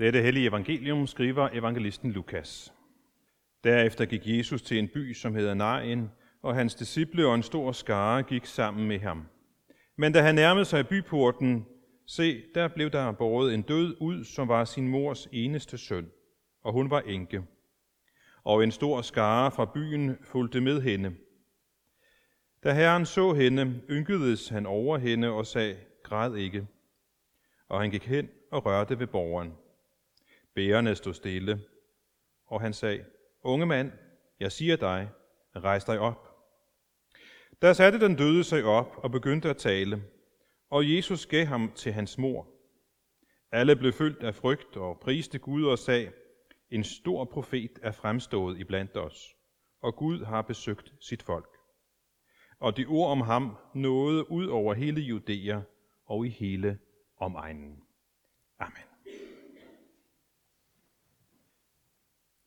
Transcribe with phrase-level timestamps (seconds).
[0.00, 2.72] Dette hellige evangelium skriver evangelisten Lukas.
[3.64, 6.08] Derefter gik Jesus til en by, som hedder Nain,
[6.42, 9.26] og hans disciple og en stor skare gik sammen med ham.
[9.96, 11.66] Men da han nærmede sig byporten,
[12.06, 16.10] se, der blev der båret en død ud, som var sin mors eneste søn,
[16.62, 17.42] og hun var enke.
[18.44, 21.14] Og en stor skare fra byen fulgte med hende.
[22.64, 26.66] Da herren så hende, ynkedes han over hende og sagde, græd ikke.
[27.68, 29.52] Og han gik hen og rørte ved borgeren.
[30.54, 31.60] Bærerne stod stille,
[32.46, 33.04] og han sagde,
[33.42, 33.92] Unge mand,
[34.40, 35.10] jeg siger dig,
[35.56, 36.30] rejs dig op.
[37.62, 40.02] Der satte den døde sig op og begyndte at tale,
[40.70, 42.48] og Jesus gav ham til hans mor.
[43.52, 46.12] Alle blev fyldt af frygt og priste Gud og sagde,
[46.70, 49.36] en stor profet er fremstået iblandt os,
[49.82, 51.56] og Gud har besøgt sit folk.
[52.58, 55.60] Og de ord om ham nåede ud over hele Judæa
[56.06, 56.78] og i hele
[57.16, 57.82] omegnen.
[58.58, 58.89] Amen.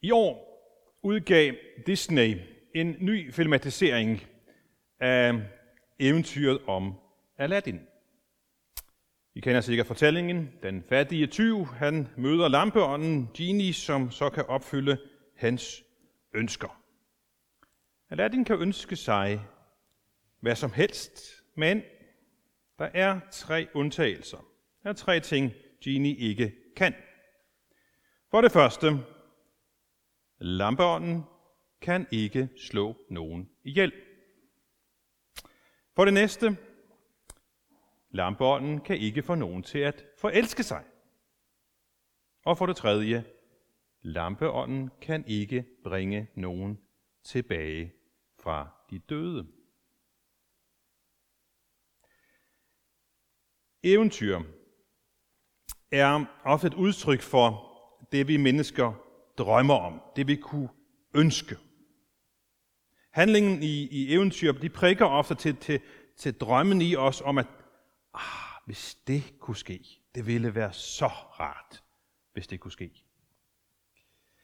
[0.04, 0.64] I år
[1.04, 1.54] udgav
[1.88, 2.38] Disney
[2.76, 4.24] en ny filmatisering
[5.00, 5.34] af
[6.00, 6.94] eventyret om
[7.38, 7.80] Aladdin.
[9.36, 10.52] I kender sikkert fortællingen.
[10.64, 14.98] Den fattige tyv, han møder lampeånden Genie, som så kan opfylde
[15.36, 15.84] hans
[16.34, 16.84] ønsker.
[18.10, 19.42] Aladdin kan ønske sig
[20.40, 21.82] hvad som helst, men
[22.80, 24.46] der er tre undtagelser.
[24.84, 25.52] Der er tre ting,
[25.84, 26.94] Genie ikke kan.
[28.32, 29.00] For det første,
[30.44, 31.24] lampeånden
[31.82, 33.94] kan ikke slå nogen ihjel.
[35.96, 36.58] For det næste,
[38.10, 40.84] lampeånden kan ikke få nogen til at forelske sig.
[42.46, 43.26] Og for det tredje,
[44.02, 46.80] lampeånden kan ikke bringe nogen
[47.24, 47.94] tilbage
[48.40, 49.48] fra de døde.
[53.84, 54.40] Eventyr
[55.92, 57.74] er ofte et udtryk for
[58.12, 60.70] det, vi mennesker drømmer om, det vi kunne
[61.14, 61.58] ønske.
[63.12, 65.80] Handlingen i, i eventyr, de prikker ofte til, til,
[66.18, 67.48] til drømmen i os om, at
[68.14, 68.22] ah,
[68.66, 69.86] hvis det kunne ske,
[70.16, 71.84] det ville være så rart,
[72.34, 72.92] hvis det kunne ske.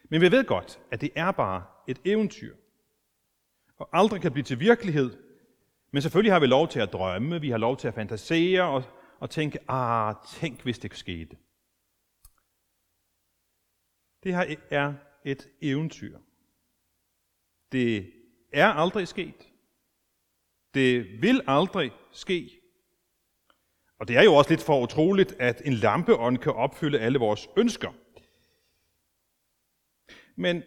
[0.10, 2.56] Men vi ved godt, at det er bare et eventyr,
[3.78, 5.18] og aldrig kan blive til virkelighed.
[5.92, 8.84] Men selvfølgelig har vi lov til at drømme, vi har lov til at fantasere og,
[9.20, 11.38] og tænke, ah, tænk hvis det skete.
[14.24, 14.94] Det her er
[15.25, 16.19] et eventyr.
[17.72, 18.13] Det
[18.53, 19.50] er aldrig sket.
[20.74, 22.62] Det vil aldrig ske.
[24.00, 27.50] Og det er jo også lidt for utroligt, at en lampeånd kan opfylde alle vores
[27.57, 27.94] ønsker.
[30.36, 30.63] Men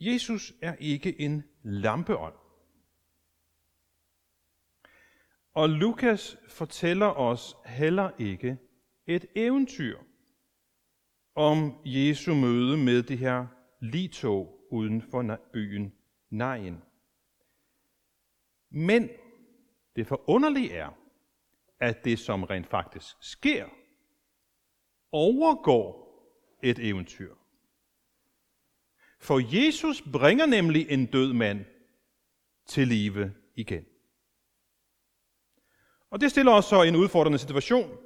[0.00, 2.34] Jesus er ikke en lampeånd.
[5.54, 8.58] Og Lukas fortæller os heller ikke
[9.06, 9.98] et eventyr
[11.34, 13.46] om Jesu møde med det her
[13.80, 15.92] litog uden for byen
[16.30, 16.76] Nain.
[18.70, 19.08] Men
[19.96, 20.90] det forunderlige er,
[21.80, 23.66] at det, som rent faktisk sker,
[25.12, 26.02] overgår
[26.62, 27.34] et eventyr.
[29.20, 31.64] For Jesus bringer nemlig en død mand
[32.66, 33.84] til live igen.
[36.10, 37.96] Og det stiller os så en udfordrende situation,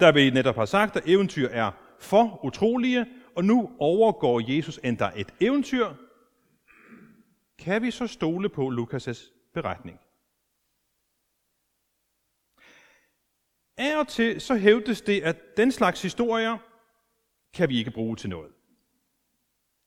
[0.00, 3.06] der vi netop har sagt, at eventyr er for utrolige,
[3.36, 5.88] og nu overgår Jesus endda et eventyr.
[7.58, 9.98] Kan vi så stole på Lukas' beretning?
[13.76, 16.58] Af og til så hævdes det, at den slags historier
[17.54, 18.52] kan vi ikke bruge til noget.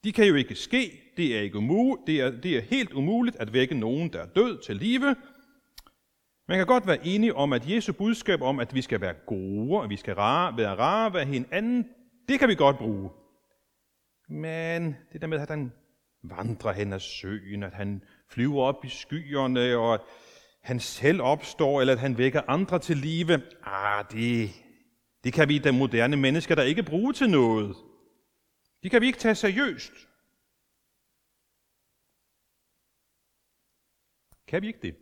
[0.03, 3.35] De kan jo ikke ske, det er, ikke umuligt, det er, det er helt umuligt
[3.35, 5.15] at vække nogen, der er død til live,
[6.47, 9.81] man kan godt være enige om, at Jesu budskab om, at vi skal være gode,
[9.81, 11.89] og vi skal rare, være rare ved hinanden,
[12.27, 13.09] det kan vi godt bruge.
[14.29, 15.71] Men det der med, at han
[16.23, 20.01] vandrer hen ad søen, at han flyver op i skyerne, og at
[20.61, 24.49] han selv opstår, eller at han vækker andre til live, ah, det,
[25.23, 27.75] det kan vi, de moderne mennesker, der ikke bruge til noget.
[28.83, 29.93] Det kan vi ikke tage seriøst.
[34.47, 34.95] Kan vi ikke det?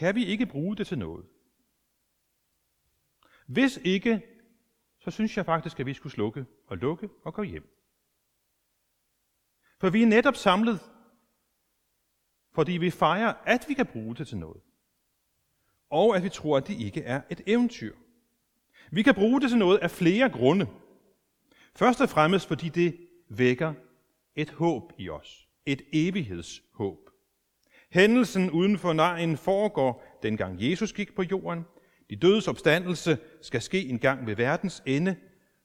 [0.00, 1.26] kan vi ikke bruge det til noget.
[3.50, 4.22] Hvis ikke,
[4.98, 7.76] så synes jeg faktisk, at vi skulle slukke og lukke og gå hjem.
[9.78, 10.80] For vi er netop samlet,
[12.52, 14.60] fordi vi fejrer, at vi kan bruge det til noget.
[15.90, 17.94] Og at vi tror, at det ikke er et eventyr.
[18.90, 20.66] Vi kan bruge det til noget af flere grunde.
[21.74, 23.74] Først og fremmest, fordi det vækker
[24.34, 25.48] et håb i os.
[25.66, 27.10] Et evighedshåb.
[27.90, 31.64] Hændelsen uden for nejen foregår, dengang Jesus gik på jorden.
[32.10, 35.16] De dødes opstandelse skal ske en gang ved verdens ende,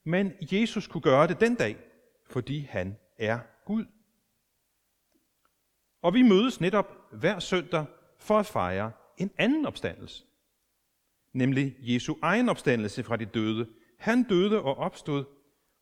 [0.04, 1.78] men Jesus kunne gøre det den dag,
[2.26, 3.86] fordi han er Gud.
[6.02, 7.86] Og vi mødes netop hver søndag
[8.20, 10.26] for at fejre en anden opstandelse,
[11.34, 13.70] nemlig Jesu egen opstandelse fra de døde.
[14.00, 15.26] Han døde og opstod,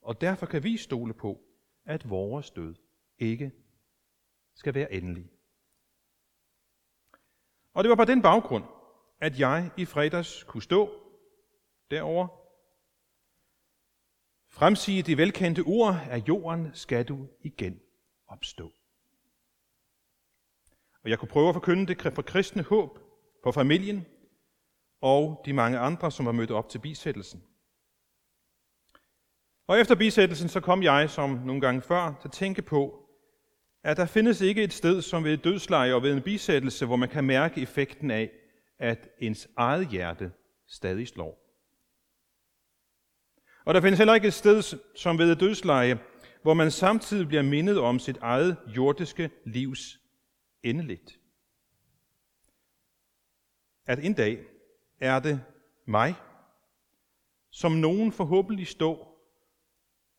[0.01, 1.41] og derfor kan vi stole på,
[1.85, 2.75] at vores død
[3.17, 3.51] ikke
[4.55, 5.29] skal være endelig.
[7.73, 8.63] Og det var på den baggrund,
[9.23, 10.89] at jeg i fredags kunne stå
[11.91, 12.27] derovre,
[14.49, 17.79] fremsige de velkendte ord, af jorden skal du igen
[18.27, 18.71] opstå.
[21.03, 22.99] Og jeg kunne prøve at forkynde det for kristne håb
[23.43, 24.05] for familien
[25.01, 27.43] og de mange andre, som var mødt op til bisættelsen.
[29.67, 33.09] Og efter bisættelsen, så kom jeg, som nogle gange før, til at tænke på,
[33.83, 36.95] at der findes ikke et sted som ved et dødsleje og ved en bisættelse, hvor
[36.95, 38.31] man kan mærke effekten af,
[38.83, 40.31] at ens eget hjerte
[40.67, 41.39] stadig slår.
[43.65, 45.99] Og der findes heller ikke et sted som ved et dødsleje,
[46.41, 49.99] hvor man samtidig bliver mindet om sit eget jordiske livs
[50.63, 51.19] endeligt.
[53.85, 54.45] At en dag
[54.99, 55.41] er det
[55.85, 56.15] mig,
[57.49, 59.27] som nogen forhåbentlig står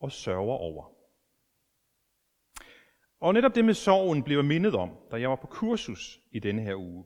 [0.01, 0.93] og sørger over.
[3.21, 6.39] Og netop det med sorgen blev jeg mindet om, da jeg var på kursus i
[6.39, 7.05] denne her uge.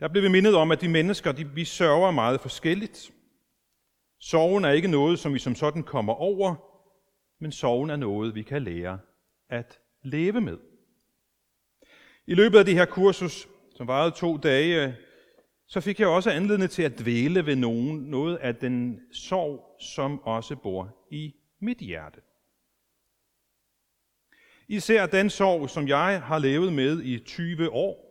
[0.00, 3.12] Der blev vi mindet om, at de mennesker, de, vi sørger meget forskelligt.
[4.20, 6.54] Sorgen er ikke noget, som vi som sådan kommer over,
[7.40, 8.98] men sorgen er noget, vi kan lære
[9.48, 10.58] at leve med.
[12.26, 14.96] I løbet af det her kursus, som varede to dage,
[15.68, 20.22] så fik jeg også anledning til at dvæle ved nogen, noget af den sorg, som
[20.22, 22.20] også bor i mit hjerte.
[24.68, 28.06] Især den sorg, som jeg har levet med i 20 år,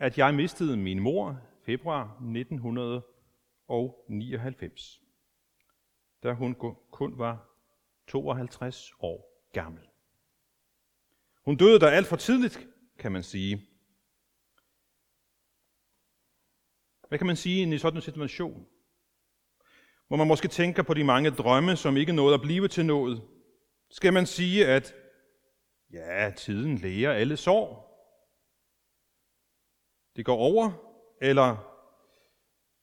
[0.00, 5.00] at jeg mistede min mor februar 1999,
[6.22, 6.56] da hun
[6.90, 7.48] kun var
[8.08, 9.82] 52 år gammel.
[11.44, 12.68] Hun døde der alt for tidligt,
[12.98, 13.66] kan man sige.
[17.08, 18.66] Hvad kan man sige i sådan en situation?
[20.08, 23.22] Hvor man måske tænker på de mange drømme, som ikke nåede at blive til noget.
[23.90, 24.94] Skal man sige, at
[25.92, 27.89] ja, tiden læger alle sår.
[30.16, 30.72] Det går over,
[31.20, 31.56] eller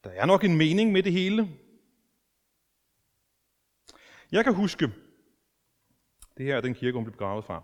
[0.04, 1.48] der er nok en mening med det hele.
[4.32, 4.86] Jeg kan huske,
[6.36, 7.62] det her er den kirke, hun blev begravet fra.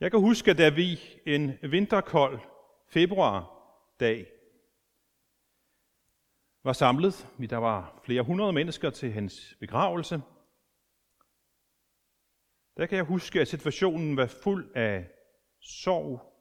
[0.00, 2.40] Jeg kan huske, da vi en vinterkold
[2.88, 4.26] februardag
[6.64, 7.28] var samlet.
[7.50, 10.22] Der var flere hundrede mennesker til hans begravelse.
[12.76, 15.10] Der kan jeg huske, at situationen var fuld af
[15.60, 16.32] sorg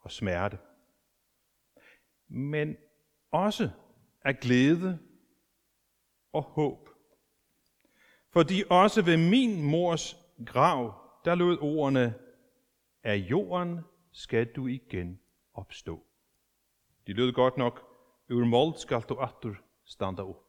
[0.00, 0.58] og smerte.
[2.28, 2.76] Men
[3.30, 3.70] også
[4.22, 4.98] af glæde
[6.32, 6.88] og håb.
[8.30, 10.16] Fordi også ved min mors
[10.46, 10.94] grav,
[11.24, 12.14] der lød ordene,
[13.02, 13.80] af jorden
[14.12, 15.20] skal du igen
[15.54, 16.06] opstå.
[17.06, 17.88] De lød godt nok,
[18.30, 19.54] Ur mold skal du atter
[19.84, 20.44] standa op.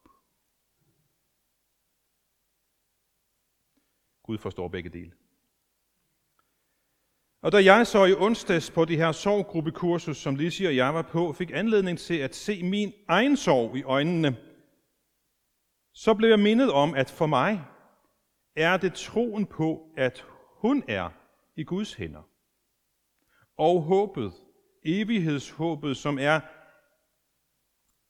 [4.23, 5.13] Gud forstår begge dele.
[7.41, 11.01] Og da jeg så i onsdags på det her sorggruppekursus, som Lizzie og jeg var
[11.01, 14.37] på, fik anledning til at se min egen sorg i øjnene,
[15.93, 17.61] så blev jeg mindet om, at for mig
[18.55, 20.25] er det troen på, at
[20.61, 21.09] hun er
[21.55, 22.21] i Guds hænder.
[23.57, 24.33] Og håbet,
[24.85, 26.39] evighedshåbet, som er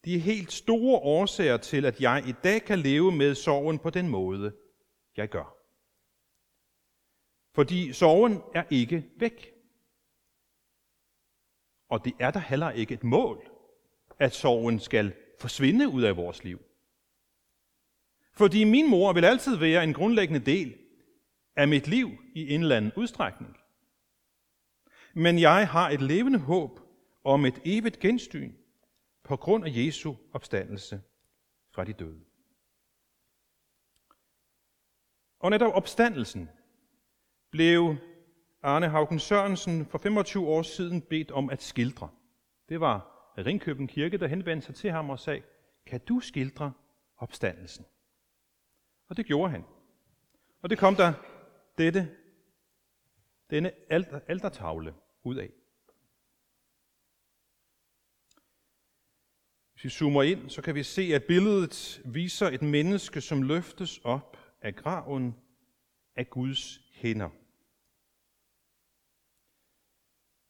[0.05, 4.09] de helt store årsager til, at jeg i dag kan leve med sorgen på den
[4.09, 4.53] måde,
[5.17, 5.58] jeg gør.
[7.59, 9.53] Fordi sorgen er ikke væk.
[11.89, 13.51] Og det er der heller ikke et mål,
[14.19, 16.59] at sorgen skal forsvinde ud af vores liv.
[18.33, 20.77] Fordi min mor vil altid være en grundlæggende del
[21.55, 23.57] af mit liv i en eller anden udstrækning.
[25.13, 26.79] Men jeg har et levende håb
[27.23, 28.53] om et evigt genstyn,
[29.23, 31.01] på grund af Jesu opstandelse
[31.71, 32.25] fra de døde.
[35.39, 36.49] Og netop opstandelsen
[37.51, 37.95] blev
[38.61, 42.09] Arne Haugen Sørensen for 25 år siden bedt om at skildre.
[42.69, 45.41] Det var Ringkøben Kirke, der henvendte sig til ham og sagde,
[45.85, 46.73] kan du skildre
[47.17, 47.85] opstandelsen?
[49.09, 49.65] Og det gjorde han.
[50.61, 51.13] Og det kom der
[51.77, 52.15] dette,
[53.49, 53.71] denne
[54.29, 55.49] altertavle ud af.
[59.73, 63.97] Hvis vi zoomer ind, så kan vi se, at billedet viser et menneske, som løftes
[63.97, 65.35] op af graven
[66.19, 67.29] af Guds hænder.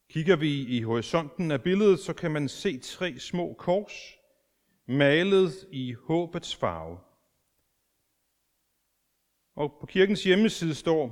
[0.09, 3.93] Kigger vi i horisonten af billedet, så kan man se tre små kors,
[4.85, 6.99] malet i håbets farve.
[9.55, 11.05] Og på kirkens hjemmeside står,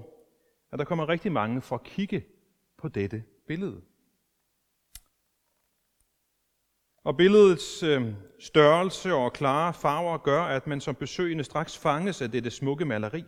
[0.72, 2.26] at der kommer rigtig mange for at kigge
[2.78, 3.82] på dette billede.
[7.04, 12.32] Og billedets øh, størrelse og klare farver gør, at man som besøgende straks fanges af
[12.32, 13.24] dette smukke maleri.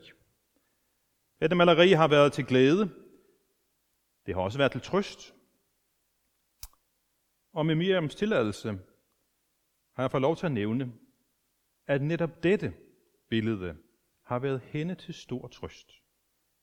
[1.40, 2.96] Dette maleri har været til glæde.
[4.26, 5.36] Det har også været til trøst.
[7.54, 8.80] Og med Miriams tilladelse
[9.94, 10.94] har jeg fået lov til at nævne,
[11.88, 12.74] at netop dette
[13.30, 13.78] billede
[14.24, 15.92] har været hende til stor trøst,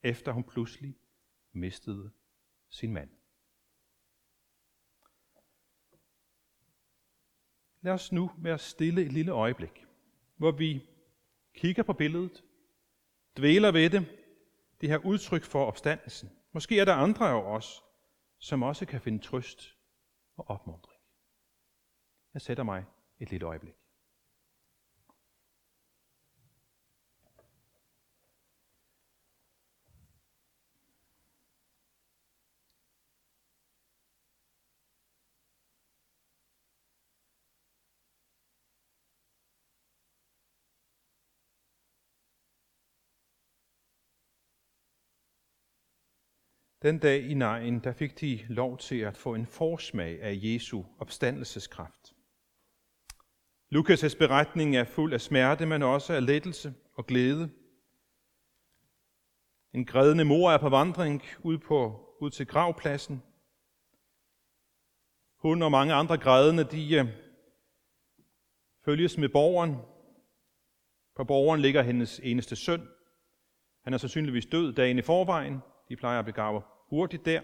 [0.02, 0.96] efter hun pludselig
[1.52, 2.10] mistede
[2.70, 3.10] sin mand.
[7.80, 9.86] Lad os nu være stille et lille øjeblik,
[10.36, 10.86] hvor vi
[11.54, 12.44] kigger på billedet,
[13.36, 14.25] dvæler ved det,
[14.86, 16.30] det her udtryk for opstandelsen.
[16.52, 17.84] Måske er der andre af os,
[18.38, 19.76] som også kan finde trøst
[20.36, 21.02] og opmuntring.
[22.34, 22.84] Jeg sætter mig
[23.18, 23.74] et lille øjeblik.
[46.86, 50.82] Den dag i nejen, der fik de lov til at få en forsmag af Jesu
[50.98, 52.14] opstandelseskraft.
[53.74, 57.50] Lukas' beretning er fuld af smerte, men også af lettelse og glæde.
[59.74, 63.22] En grædende mor er på vandring ud, på, ud til gravpladsen.
[65.36, 67.06] Hun og mange andre grædende, de øh,
[68.84, 69.76] følges med borgeren.
[71.16, 72.88] På borgeren ligger hendes eneste søn.
[73.84, 75.58] Han er sandsynligvis død dagen i forvejen.
[75.88, 77.42] De plejer at begrave hurtigt der.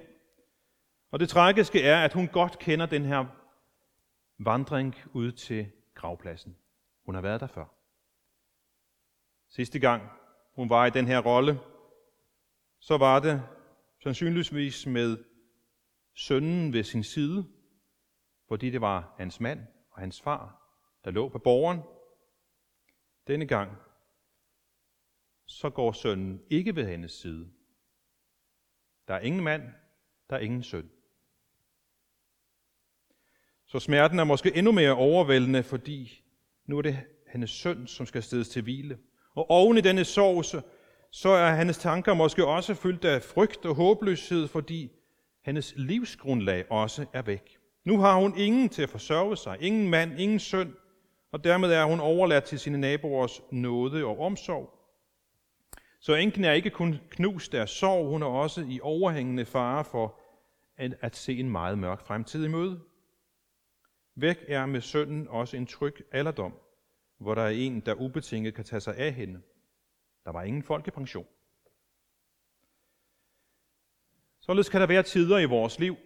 [1.11, 3.27] Og det tragiske er, at hun godt kender den her
[4.39, 6.57] vandring ud til gravpladsen.
[7.05, 7.65] Hun har været der før.
[9.49, 10.03] Sidste gang
[10.55, 11.61] hun var i den her rolle,
[12.81, 13.43] så var det
[14.03, 15.25] sandsynligvis med
[16.15, 17.47] sønnen ved sin side,
[18.49, 20.63] fordi det var hans mand og hans far,
[21.05, 21.81] der lå på borgeren.
[23.27, 23.77] Denne gang,
[25.47, 27.53] så går sønnen ikke ved hendes side.
[29.09, 29.63] Der er ingen mand,
[30.31, 30.91] der er ingen søn.
[33.67, 36.23] Så smerten er måske endnu mere overvældende, fordi
[36.67, 36.99] nu er det
[37.33, 38.99] hendes søn, som skal stedes til hvile.
[39.35, 40.65] Og oven i denne sorg,
[41.11, 44.91] så er hendes tanker måske også fyldt af frygt og håbløshed, fordi
[45.45, 47.59] hendes livsgrundlag også er væk.
[47.85, 50.75] Nu har hun ingen til at forsørge sig, ingen mand, ingen søn,
[51.33, 54.82] og dermed er hun overladt til sine naboers nåde og omsorg.
[56.05, 60.21] Så enken er ikke kun knust af sorg, hun er også i overhængende fare for
[60.77, 62.81] at, at se en meget mørk fremtid i møde.
[64.15, 66.55] Væk er med sønnen også en tryg alderdom,
[67.19, 69.43] hvor der er en, der ubetinget kan tage sig af hende.
[70.25, 71.27] Der var ingen folkepension.
[74.41, 75.97] Således kan der være tider i vores liv,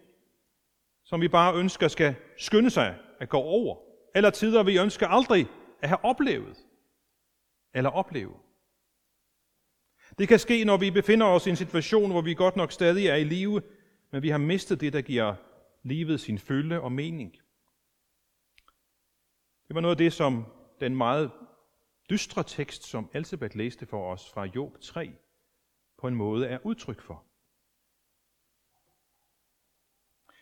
[1.03, 3.77] som vi bare ønsker skal skynde sig at gå over,
[4.15, 5.47] eller tider, vi ønsker aldrig
[5.81, 6.57] at have oplevet
[7.73, 8.46] eller opleve.
[10.17, 13.07] Det kan ske, når vi befinder os i en situation, hvor vi godt nok stadig
[13.07, 13.61] er i live,
[14.11, 15.35] men vi har mistet det, der giver
[15.83, 17.31] livet sin fylde og mening.
[19.67, 20.45] Det var noget af det, som
[20.79, 21.31] den meget
[22.09, 25.11] dystre tekst, som Elsebeth læste for os fra Job 3,
[25.97, 27.23] på en måde er udtryk for.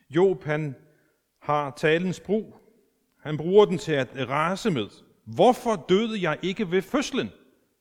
[0.10, 0.76] Job, han
[1.40, 2.58] har talens brug.
[3.20, 4.90] Han bruger den til at rase med.
[5.24, 7.30] Hvorfor døde jeg ikke ved fødslen,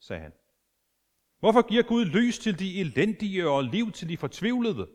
[0.00, 0.32] sagde han.
[1.44, 4.88] Hvorfor giver Gud lys til de elendige og liv til de fortvivlede?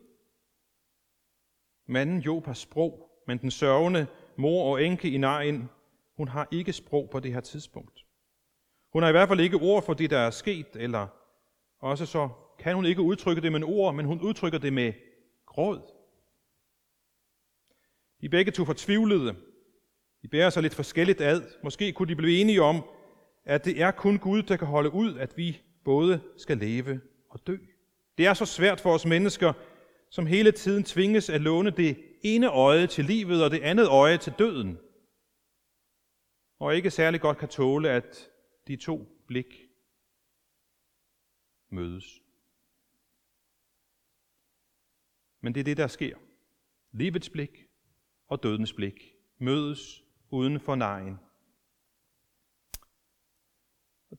[1.86, 5.64] Manden Job har sprog, men den sørgende mor og enke i Nain,
[6.16, 8.06] hun har ikke sprog på det her tidspunkt.
[8.92, 11.06] Hun har i hvert fald ikke ord for det, der er sket, eller
[11.78, 12.28] også så
[12.58, 14.92] kan hun ikke udtrykke det med ord, men hun udtrykker det med
[15.46, 15.80] gråd.
[18.20, 19.36] De er begge to fortvivlede.
[20.22, 21.42] De bærer sig lidt forskelligt ad.
[21.62, 22.84] Måske kunne de blive enige om,
[23.44, 27.46] at det er kun Gud, der kan holde ud, at vi både skal leve og
[27.46, 27.56] dø.
[28.18, 29.52] Det er så svært for os mennesker,
[30.10, 34.18] som hele tiden tvinges at låne det ene øje til livet og det andet øje
[34.18, 34.78] til døden,
[36.58, 38.30] og ikke særlig godt kan tåle, at
[38.68, 39.54] de to blik
[41.70, 42.04] mødes.
[45.40, 46.16] Men det er det, der sker.
[46.92, 47.66] Livets blik
[48.26, 51.18] og dødens blik mødes uden for nejen.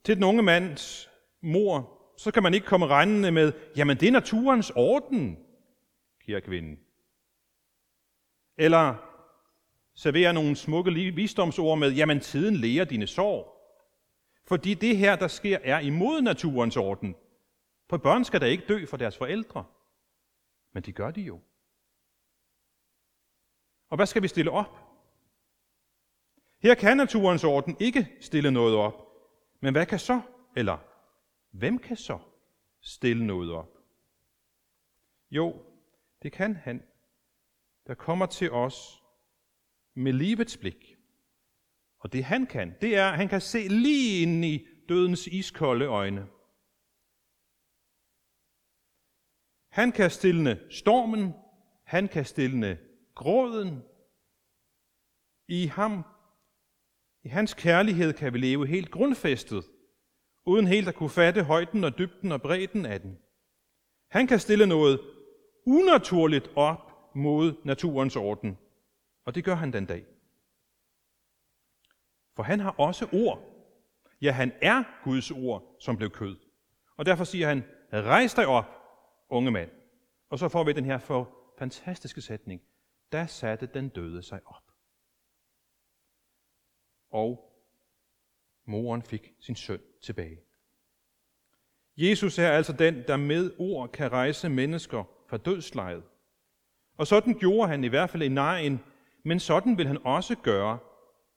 [0.04, 1.11] Til den unge mands
[1.42, 5.38] mor, så kan man ikke komme regnende med, jamen det er naturens orden,
[6.26, 6.78] kære kvinde.
[8.58, 8.96] Eller
[9.96, 13.62] servere nogle smukke visdomsord med, jamen tiden læger dine sår.
[14.48, 17.16] Fordi det her, der sker, er imod naturens orden.
[17.90, 19.66] For børn skal da ikke dø for deres forældre.
[20.74, 21.40] Men de gør de jo.
[23.90, 24.80] Og hvad skal vi stille op?
[26.62, 29.08] Her kan naturens orden ikke stille noget op.
[29.60, 30.22] Men hvad kan så,
[30.56, 30.78] eller
[31.52, 32.20] hvem kan så
[32.82, 33.78] stille noget op?
[35.32, 35.66] Jo,
[36.24, 36.84] det kan han,
[37.88, 39.04] der kommer til os
[39.94, 40.98] med livets blik.
[42.00, 45.86] Og det han kan, det er, at han kan se lige ind i dødens iskolde
[45.86, 46.28] øjne.
[49.70, 51.34] Han kan stille stormen,
[51.84, 52.80] han kan stille
[53.16, 53.84] gråden.
[55.48, 56.04] I ham,
[57.24, 59.64] i hans kærlighed kan vi leve helt grundfæstet,
[60.46, 63.20] uden helt at kunne fatte højden og dybden og bredden af den.
[64.10, 65.00] Han kan stille noget
[65.66, 68.58] unaturligt op mod naturens orden,
[69.26, 70.06] og det gør han den dag.
[72.36, 73.48] For han har også ord.
[74.22, 76.38] Ja, han er Guds ord, som blev kød.
[76.98, 78.66] Og derfor siger han, rejs dig op,
[79.30, 79.70] unge mand.
[80.30, 82.62] Og så får vi den her for fantastiske sætning.
[83.12, 84.72] Da satte den døde sig op.
[87.12, 87.51] Og
[88.72, 90.38] moren fik sin søn tilbage.
[91.98, 96.04] Jesus er altså den, der med ord kan rejse mennesker fra dødslejet.
[96.98, 98.80] Og sådan gjorde han i hvert fald i nejen,
[99.26, 100.80] men sådan vil han også gøre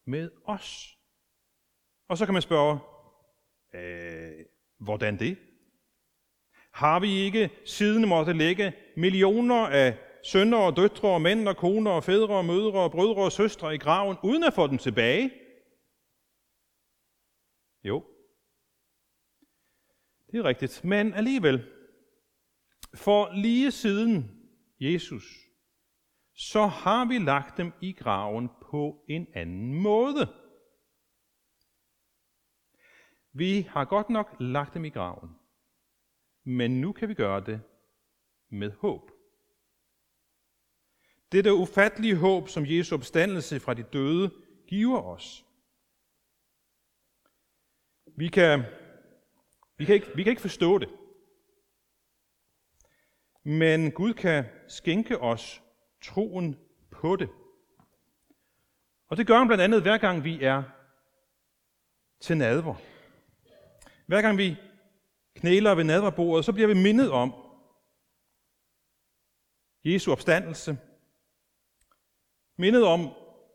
[0.07, 0.99] med os.
[2.09, 2.79] Og så kan man spørge,
[3.75, 4.45] øh,
[4.79, 5.38] hvordan det?
[6.73, 11.91] Har vi ikke siden måtte lægge millioner af sønner og døtre og mænd og koner
[11.91, 15.31] og fædre og mødre og brødre og søstre i graven, uden at få dem tilbage?
[17.85, 18.05] Jo,
[20.31, 20.85] det er rigtigt.
[20.85, 21.71] Men alligevel,
[22.95, 24.47] for lige siden
[24.81, 25.25] Jesus,
[26.35, 30.35] så har vi lagt dem i graven på en anden måde.
[33.33, 35.31] Vi har godt nok lagt dem i graven,
[36.44, 37.62] men nu kan vi gøre det
[38.51, 39.11] med håb.
[41.33, 44.31] Det ufattelige håb, som Jesu opstandelse fra de døde
[44.68, 45.44] giver os.
[48.16, 48.62] Vi kan,
[49.77, 50.88] vi kan, ikke, vi kan ikke forstå det.
[53.42, 55.62] Men Gud kan skænke os
[56.03, 56.59] troen
[56.90, 57.29] på det.
[59.09, 60.62] Og det gør han blandt andet hver gang vi er
[62.20, 62.74] til nadver.
[64.07, 64.57] Hver gang vi
[65.35, 67.35] knæler ved nadverbordet, så bliver vi mindet om
[69.85, 70.79] Jesu opstandelse.
[72.59, 73.09] Mindet om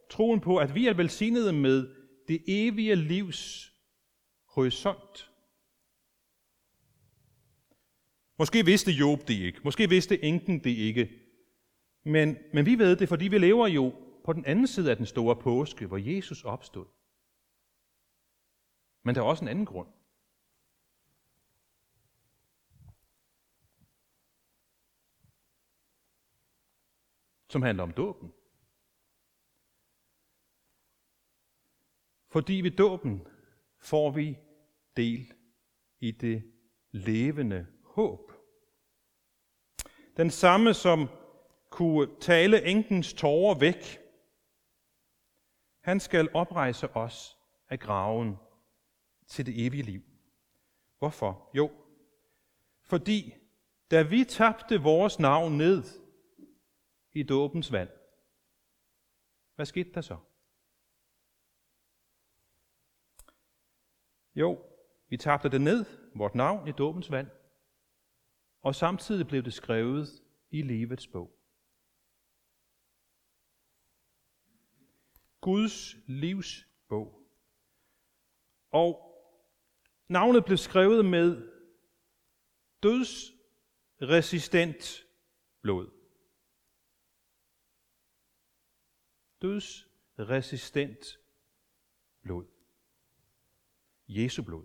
[0.09, 1.95] troen på, at vi er velsignede med
[2.27, 3.68] det evige livs
[4.49, 5.31] horisont.
[8.37, 9.61] Måske vidste Job det ikke.
[9.63, 11.09] Måske vidste enken det ikke.
[12.03, 13.93] Men, men vi ved det, fordi vi lever jo
[14.25, 16.85] på den anden side af den store påske, hvor Jesus opstod.
[19.03, 19.87] Men der er også en anden grund.
[27.49, 28.33] Som handler om dåben.
[32.27, 33.27] Fordi ved dåben
[33.79, 34.37] får vi
[34.95, 35.33] del
[35.99, 36.43] i det
[36.91, 38.31] levende håb.
[40.17, 41.07] Den samme, som
[41.69, 43.99] kunne tale enkens tårer væk,
[45.81, 47.37] han skal oprejse os
[47.69, 48.35] af graven
[49.27, 50.01] til det evige liv.
[50.97, 51.51] Hvorfor?
[51.53, 51.71] Jo,
[52.81, 53.33] fordi
[53.91, 55.83] da vi tabte vores navn ned
[57.11, 57.89] i dåbens vand,
[59.55, 60.17] hvad skete der så?
[64.35, 64.65] Jo,
[65.09, 67.27] vi tabte det ned, vort navn i dåbens vand,
[68.61, 70.07] og samtidig blev det skrevet
[70.51, 71.35] i livets bog.
[75.41, 77.15] Guds livs bog.
[78.71, 79.15] Og
[80.09, 81.51] navnet blev skrevet med
[82.83, 85.05] dødsresistent
[85.61, 85.91] blod.
[89.41, 91.05] Dødsresistent
[92.21, 92.58] blod.
[94.09, 94.63] Jesu blod.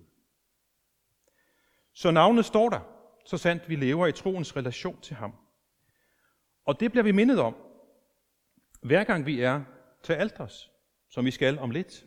[1.93, 2.81] Så navnet står der,
[3.25, 5.35] så sandt vi lever i troens relation til ham.
[6.65, 7.57] Og det bliver vi mindet om,
[8.83, 9.65] hver gang vi er
[10.03, 10.71] til alters,
[11.11, 12.07] som vi skal om lidt.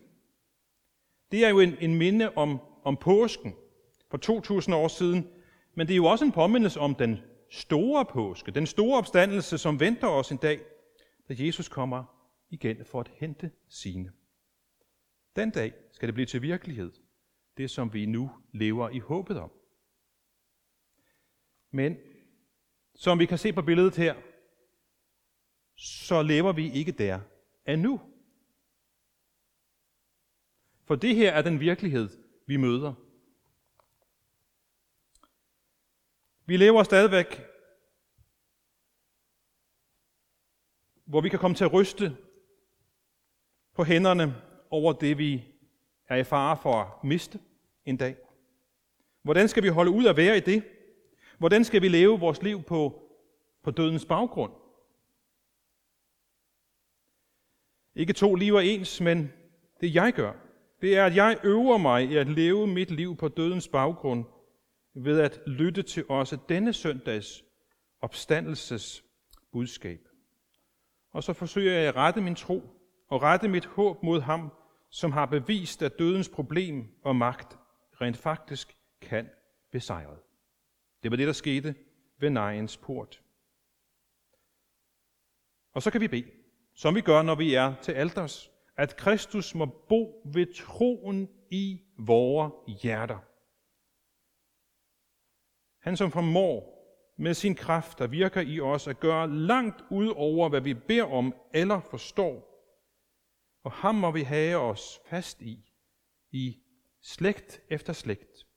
[1.32, 3.56] Det er jo en, en minde om, om påsken
[4.12, 5.28] for 2000 år siden,
[5.76, 7.20] men det er jo også en påmindelse om den
[7.50, 10.60] store påske, den store opstandelse, som venter os en dag,
[11.30, 12.04] da Jesus kommer
[12.50, 14.12] igen for at hente sine.
[15.36, 16.92] Den dag skal det blive til virkelighed,
[17.58, 19.52] det som vi nu lever i håbet om.
[21.72, 21.98] Men
[22.96, 24.16] som vi kan se på billedet her,
[25.76, 27.20] så lever vi ikke der
[27.68, 28.02] endnu.
[30.84, 32.10] For det her er den virkelighed,
[32.48, 32.94] vi møder.
[36.46, 37.42] Vi lever stadigvæk,
[41.06, 42.18] hvor vi kan komme til at ryste
[43.74, 45.44] på hænderne over det, vi
[46.08, 47.40] er i fare for at miste
[47.88, 48.16] en dag.
[49.24, 50.64] Hvordan skal vi holde ud at være i det?
[51.38, 53.02] Hvordan skal vi leve vores liv på,
[53.64, 54.52] på dødens baggrund?
[57.96, 59.34] Ikke to liv er ens, men
[59.82, 60.34] det jeg gør,
[60.82, 64.26] det er, at jeg øver mig i at leve mit liv på dødens baggrund
[64.94, 67.44] ved at lytte til også denne søndags
[68.02, 69.04] opstandelses
[69.52, 70.00] budskab.
[71.12, 72.62] Og så forsøger jeg at rette min tro
[73.10, 74.52] og rette mit håb mod ham,
[74.90, 77.58] som har bevist, at dødens problem og magt
[78.02, 79.30] rent faktisk kan
[79.72, 80.20] besejret.
[81.04, 81.76] Det var det, der skete
[82.20, 83.24] ved nejens port.
[85.74, 86.32] Og så kan vi bede,
[86.74, 91.82] som vi gør, når vi er til alders, at Kristus må bo ved troen i
[91.98, 93.20] vore hjerter.
[95.80, 96.78] Han som formår
[97.18, 101.04] med sin kraft, der virker i os, at gøre langt ud over, hvad vi beder
[101.04, 102.54] om eller forstår.
[103.64, 105.72] Og ham må vi have os fast i,
[106.32, 106.58] i
[107.08, 108.48] slægt efter slægt,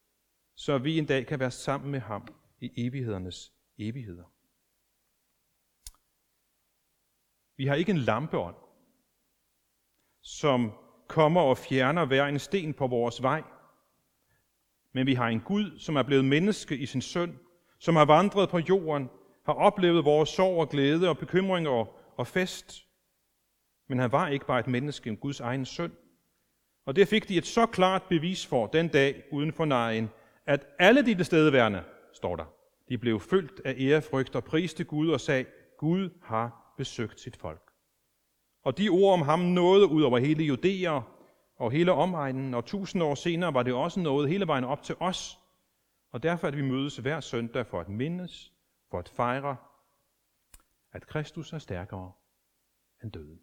[0.54, 4.24] så vi en dag kan være sammen med ham i evighedernes evigheder.
[7.56, 8.56] Vi har ikke en lampeånd,
[10.22, 10.72] som
[11.08, 13.42] kommer og fjerner hver en sten på vores vej.
[14.92, 17.38] Men vi har en Gud, som er blevet menneske i sin søn,
[17.78, 19.10] som har vandret på jorden,
[19.46, 21.70] har oplevet vores sorg og glæde og bekymringer
[22.18, 22.86] og fest.
[23.88, 25.92] Men han var ikke bare et menneske, en Guds egen søn.
[26.84, 30.10] Og det fik de et så klart bevis for den dag uden for nejen,
[30.46, 32.44] at alle de tilstedeværende, står der,
[32.88, 35.44] de blev fyldt af ærefrygt og priste Gud og sagde,
[35.78, 37.70] Gud har besøgt sit folk.
[38.62, 41.00] Og de ord om ham nåede ud over hele Judæa
[41.56, 44.94] og hele omegnen, og tusind år senere var det også nået hele vejen op til
[45.00, 45.38] os.
[46.12, 48.52] Og derfor at vi mødes hver søndag for at mindes,
[48.90, 49.56] for at fejre,
[50.92, 52.12] at Kristus er stærkere
[53.02, 53.40] end døden.